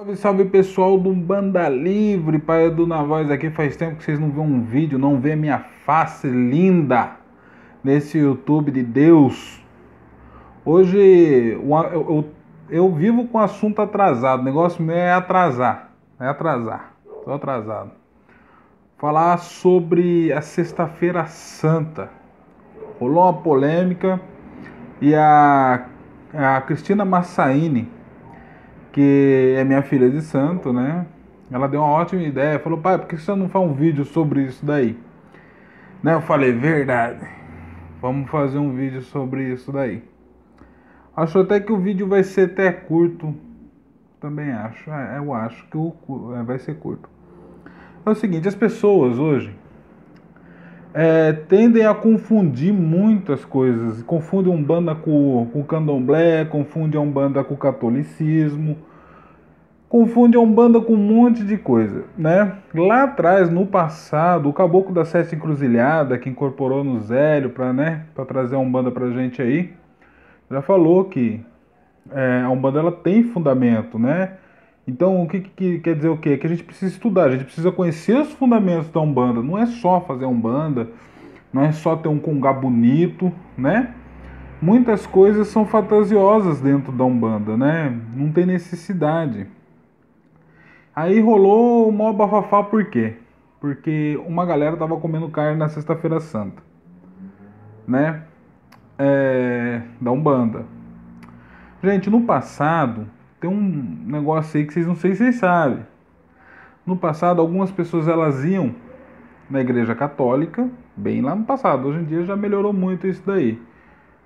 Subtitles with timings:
[0.00, 3.50] Salve, salve pessoal do Banda Livre, Pai do Navoz aqui.
[3.50, 7.16] Faz tempo que vocês não vêem um vídeo, não vê minha face linda
[7.84, 9.62] nesse YouTube de Deus.
[10.64, 12.28] Hoje eu, eu,
[12.70, 17.90] eu vivo com assunto atrasado, o negócio meu é atrasar, é atrasar, tô atrasado.
[18.96, 22.08] Falar sobre a Sexta-feira Santa.
[22.98, 24.18] Rolou uma polêmica
[24.98, 25.84] e a,
[26.32, 27.99] a Cristina Massaini
[28.92, 31.06] que é minha filha de santo, né?
[31.50, 34.44] Ela deu uma ótima ideia, falou, pai, por que você não faz um vídeo sobre
[34.44, 34.96] isso daí?
[36.02, 36.14] Né?
[36.14, 37.26] Eu falei, verdade,
[38.00, 40.02] vamos fazer um vídeo sobre isso daí.
[41.16, 43.34] Acho até que o vídeo vai ser até curto,
[44.20, 45.94] também acho, é, eu acho que o,
[46.36, 47.08] é, vai ser curto.
[48.06, 49.52] É o seguinte, as pessoas hoje
[50.94, 54.02] é, tendem a confundir muitas coisas.
[54.02, 58.76] Confundem Umbanda com, com candomblé, confundem Umbanda com catolicismo,
[59.90, 62.04] confundem a Umbanda com um monte de coisa.
[62.16, 62.56] Né?
[62.72, 68.04] Lá atrás, no passado, o Caboclo da Sete Encruzilhada, que incorporou no Zélio para né,
[68.26, 69.74] trazer a Umbanda para gente aí,
[70.48, 71.44] já falou que
[72.12, 74.34] é, a Umbanda ela tem fundamento, né?
[74.86, 76.36] Então, o que, que, quer dizer o quê?
[76.36, 79.42] Que a gente precisa estudar, a gente precisa conhecer os fundamentos da Umbanda.
[79.42, 80.88] Não é só fazer Umbanda,
[81.52, 83.92] não é só ter um congá bonito, né?
[84.62, 87.96] Muitas coisas são fantasiosas dentro da Umbanda, né?
[88.14, 89.46] Não tem necessidade.
[91.00, 93.14] Aí rolou o maior bafafá por quê?
[93.58, 96.62] Porque uma galera tava comendo carne na Sexta-feira Santa,
[97.88, 98.24] né?
[98.98, 100.66] É, da Umbanda.
[101.82, 103.06] Gente, no passado,
[103.40, 105.86] tem um negócio aí que vocês não sei se vocês sabem.
[106.84, 108.74] No passado, algumas pessoas elas iam
[109.48, 111.88] na igreja católica, bem lá no passado.
[111.88, 113.58] Hoje em dia já melhorou muito isso daí.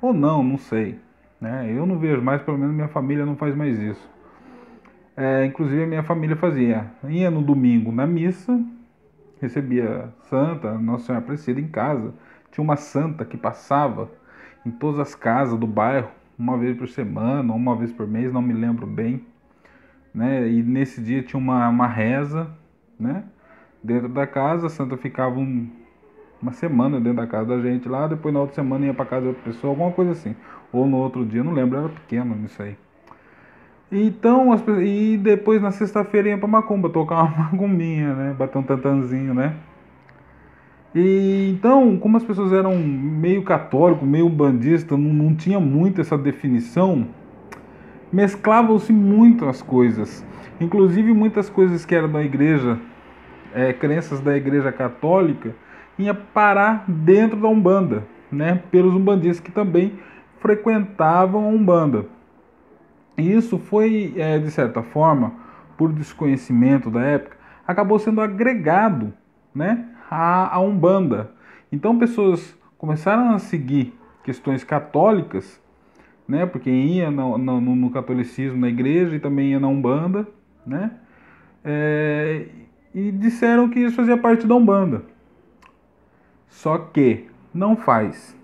[0.00, 1.00] Ou não, não sei.
[1.40, 1.74] Né?
[1.76, 4.08] Eu não vejo mais, pelo menos minha família não faz mais isso.
[5.16, 6.90] É, inclusive a minha família fazia.
[7.08, 8.62] Ia no domingo na missa,
[9.40, 12.14] recebia santa, Nossa Senhora Aparecida em casa.
[12.50, 14.10] Tinha uma santa que passava
[14.64, 18.40] em todas as casas do bairro uma vez por semana, uma vez por mês, não
[18.40, 19.26] me lembro bem.
[20.14, 20.48] Né?
[20.48, 22.50] E nesse dia tinha uma, uma reza,
[22.98, 23.24] né?
[23.82, 25.70] Dentro da casa, a santa ficava um,
[26.40, 29.22] uma semana dentro da casa da gente lá, depois na outra semana ia para casa
[29.22, 30.34] de outra pessoa, alguma coisa assim.
[30.72, 32.76] Ou no outro dia, não lembro, era pequeno nisso aí.
[33.92, 38.36] Então, as, e depois na sexta-feira ia para Macumba, tocar uma macumbinha, né?
[38.38, 39.56] Bater um tantanzinho, né?
[40.94, 46.16] E então, como as pessoas eram meio católico, meio bandista, não, não tinha muito essa
[46.16, 47.06] definição,
[48.12, 50.24] mesclavam-se muito as coisas.
[50.60, 52.78] Inclusive muitas coisas que eram da igreja,
[53.54, 55.54] é, crenças da igreja católica,
[55.98, 58.62] ia parar dentro da Umbanda, né?
[58.70, 59.94] Pelos umbandistas que também
[60.40, 62.06] frequentavam a Umbanda.
[63.20, 65.34] E isso foi, é, de certa forma,
[65.76, 67.36] por desconhecimento da época,
[67.66, 69.12] acabou sendo agregado,
[69.54, 69.86] né?
[70.10, 71.30] a, a Umbanda.
[71.70, 73.94] Então pessoas começaram a seguir
[74.24, 75.60] questões católicas,
[76.26, 76.44] né?
[76.44, 80.26] Porque ia no, no, no catolicismo na igreja e também ia na Umbanda,
[80.66, 80.90] né?
[81.64, 82.46] É,
[82.92, 85.04] e disseram que isso fazia parte da Umbanda.
[86.48, 88.36] Só que não faz,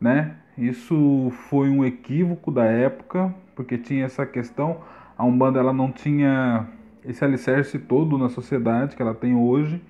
[0.00, 0.36] né?
[0.56, 4.78] Isso foi um equívoco da época, porque tinha essa questão,
[5.16, 6.66] a Umbanda ela não tinha
[7.04, 9.80] esse alicerce todo na sociedade que ela tem hoje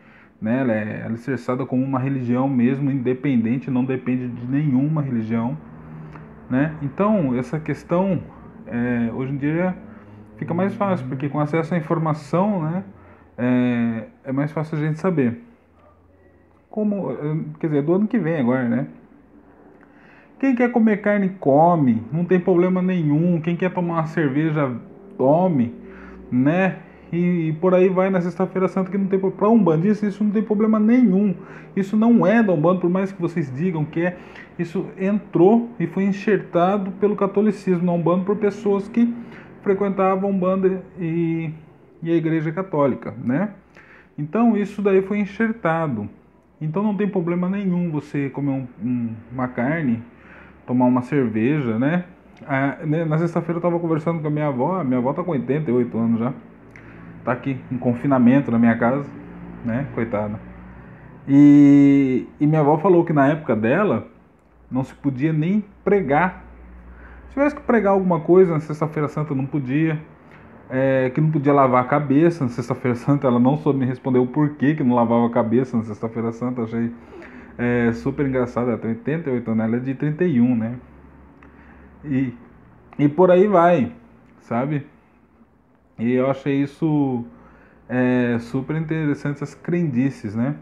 [0.44, 0.60] né?
[0.60, 5.56] Ela é alicerçada como uma religião mesmo, independente, não depende de nenhuma religião,
[6.50, 6.74] né?
[6.82, 8.22] Então, essa questão,
[8.66, 9.74] é, hoje em dia,
[10.36, 12.84] fica mais fácil, porque com acesso à informação, né?
[13.38, 15.42] É, é mais fácil a gente saber.
[16.68, 18.86] Como, é, quer dizer, do ano que vem agora, né?
[20.44, 23.40] Quem quer comer carne, come, não tem problema nenhum.
[23.40, 24.76] Quem quer tomar uma cerveja,
[25.16, 25.72] tome,
[26.30, 26.80] né?
[27.10, 30.22] e, e por aí vai na sexta-feira santa que não tem para um bandista isso
[30.22, 31.34] não tem problema nenhum.
[31.74, 34.18] Isso não é da Umbanda, por mais que vocês digam que é,
[34.58, 39.14] isso entrou e foi enxertado pelo catolicismo na Umbanda por pessoas que
[39.62, 41.52] frequentavam Umbanda e,
[42.02, 43.54] e a Igreja Católica, né?
[44.18, 46.06] Então isso daí foi enxertado.
[46.60, 50.02] Então não tem problema nenhum você comer um, um, uma carne,
[50.66, 52.04] tomar uma cerveja, né?
[52.46, 55.30] Ah, né, na sexta-feira eu estava conversando com a minha avó, minha avó está com
[55.30, 56.32] 88 anos já
[57.24, 59.08] tá aqui em confinamento na minha casa,
[59.64, 59.86] né?
[59.94, 60.38] Coitada.
[61.26, 64.06] E, e minha avó falou que na época dela
[64.70, 66.44] não se podia nem pregar.
[67.28, 69.98] Se tivesse que pregar alguma coisa na Sexta-feira Santa, não podia.
[70.70, 73.26] É, que não podia lavar a cabeça na Sexta-feira Santa.
[73.26, 76.62] Ela não soube me responder o porquê que não lavava a cabeça na Sexta-feira Santa.
[76.62, 76.92] Achei
[77.58, 78.68] é, super engraçado.
[78.68, 80.78] Ela tem 88 anos, ela é de 31, né?
[82.04, 82.34] E,
[82.98, 83.92] e por aí vai,
[84.40, 84.86] sabe?
[85.98, 87.24] E eu achei isso
[87.88, 90.56] é, super interessante, essas crendices, né?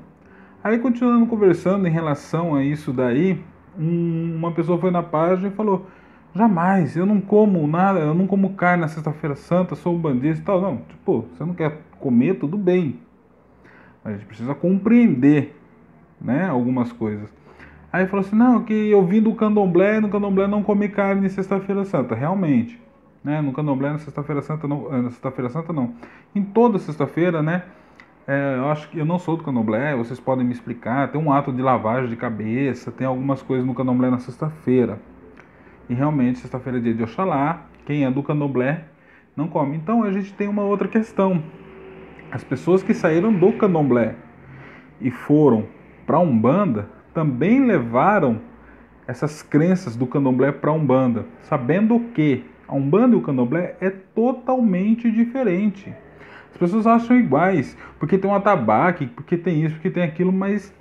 [0.62, 3.42] Aí, continuando conversando em relação a isso daí,
[3.76, 5.86] um, uma pessoa foi na página e falou:
[6.34, 10.38] Jamais, eu não como nada, eu não como carne na sexta-feira santa, sou um bandido
[10.38, 10.60] e tal.
[10.60, 13.00] Não, tipo, você não quer comer, tudo bem.
[14.04, 15.56] Mas a gente precisa compreender,
[16.22, 17.28] né, algumas coisas.
[17.92, 21.84] Aí falou assim, não, que eu vim do candomblé no candomblé não comi carne sexta-feira
[21.84, 22.14] santa.
[22.14, 22.80] Realmente,
[23.22, 25.94] né, no candomblé na sexta-feira santa não, na sexta-feira santa não.
[26.34, 27.64] Em toda sexta-feira, né,
[28.26, 31.10] é, eu acho que eu não sou do candomblé, vocês podem me explicar.
[31.10, 35.00] Tem um ato de lavagem de cabeça, tem algumas coisas no candomblé na sexta-feira.
[35.88, 37.66] E realmente, sexta-feira é dia de Oxalá.
[37.84, 38.84] Quem é do candomblé
[39.36, 39.76] não come.
[39.76, 41.42] Então a gente tem uma outra questão.
[42.30, 44.14] As pessoas que saíram do candomblé
[45.00, 45.66] e foram
[46.12, 48.38] para Umbanda também levaram
[49.06, 55.10] essas crenças do candomblé para Umbanda, sabendo que a Umbanda e o candomblé é totalmente
[55.10, 55.90] diferente.
[56.50, 60.74] As pessoas acham iguais, porque tem um atabaque, porque tem isso, porque tem aquilo, mas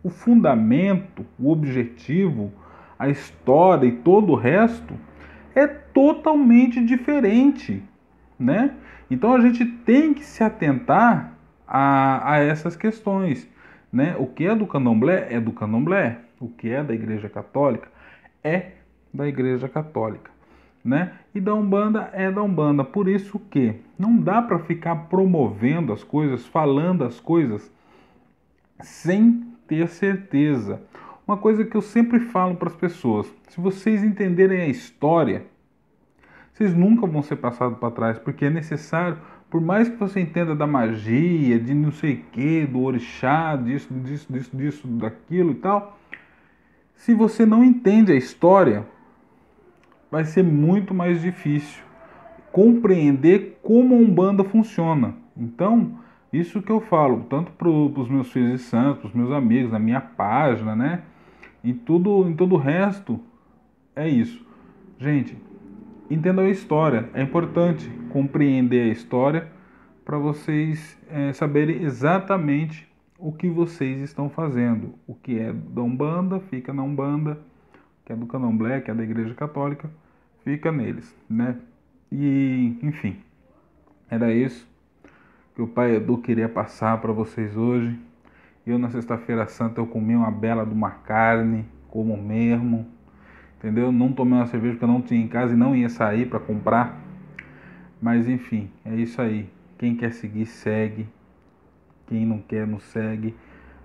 [0.00, 2.52] o fundamento, o objetivo,
[2.96, 4.94] a história e todo o resto
[5.56, 7.82] é totalmente diferente,
[8.38, 8.74] né?
[9.10, 11.32] Então a gente tem que se atentar
[11.66, 13.48] a, a essas questões,
[13.92, 14.16] né?
[14.18, 17.88] O que é do candomblé é do candomblé, o que é da igreja católica
[18.42, 18.72] é
[19.12, 20.30] da igreja católica
[20.84, 21.12] né?
[21.34, 22.82] E da Umbanda é da Umbanda.
[22.82, 27.70] Por isso que não dá para ficar promovendo as coisas, falando as coisas
[28.80, 30.80] sem ter certeza.
[31.26, 35.44] Uma coisa que eu sempre falo para as pessoas: se vocês entenderem a história,
[36.54, 39.18] vocês nunca vão ser passados para trás, porque é necessário,
[39.50, 43.92] por mais que você entenda da magia, de não sei o que, do orixá, disso,
[43.92, 45.98] disso, disso, disso, daquilo e tal,
[46.94, 48.86] se você não entende a história,
[50.10, 51.82] vai ser muito mais difícil
[52.52, 55.14] compreender como a Umbanda funciona.
[55.36, 55.92] Então,
[56.32, 59.72] isso que eu falo, tanto para os meus filhos de santos, para os meus amigos,
[59.72, 61.02] na minha página, né?
[61.62, 63.20] Em tudo, em todo o resto,
[63.94, 64.44] é isso.
[64.98, 65.36] Gente,
[66.10, 67.08] entendam a história.
[67.14, 69.48] É importante compreender a história
[70.04, 72.88] para vocês é, saberem exatamente
[73.18, 74.94] o que vocês estão fazendo.
[75.06, 77.38] O que é da Umbanda, fica na Umbanda
[78.08, 79.90] que é do Candomblé, que é da Igreja Católica,
[80.42, 81.56] fica neles, né?
[82.10, 83.18] E, enfim,
[84.08, 84.66] era isso
[85.54, 87.98] que o Pai Edu queria passar para vocês hoje.
[88.66, 92.86] Eu na sexta-feira santa eu comi uma bela de uma carne, como mesmo,
[93.58, 93.92] entendeu?
[93.92, 96.40] Não tomei uma cerveja porque eu não tinha em casa e não ia sair para
[96.40, 96.98] comprar.
[98.00, 99.48] Mas enfim, é isso aí.
[99.78, 101.08] Quem quer seguir, segue.
[102.06, 103.34] Quem não quer, não segue.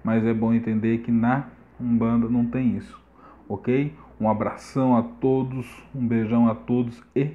[0.04, 1.48] Mas é bom entender que na
[1.80, 3.00] Umbanda não tem isso,
[3.48, 3.94] ok?
[4.19, 7.31] Um abração a todos, um beijão a todos e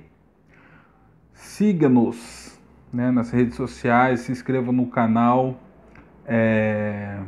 [1.33, 2.59] siga-nos
[2.93, 5.59] né, nas redes sociais, se inscreva no canal,
[6.27, 7.19] é,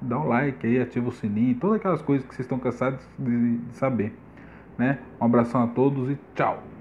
[0.00, 3.58] dá um like aí, ativa o sininho, todas aquelas coisas que vocês estão cansados de,
[3.58, 4.16] de saber.
[4.78, 4.98] Né?
[5.20, 6.71] Um abração a todos e tchau!